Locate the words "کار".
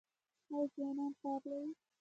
1.21-1.39